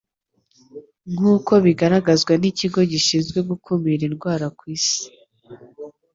Nk'uko 1.13 1.53
bigaragazwa 1.65 2.33
n'ikigo 2.37 2.79
gishinzwe 2.91 3.39
gukumira 3.49 4.01
indwara 4.09 4.45
ku 4.57 4.63
isi 4.75 5.03